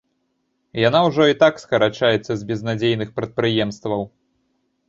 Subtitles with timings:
[0.87, 4.01] Яна ўжо і так скарачаецца з безнадзейных прадпрыемстваў.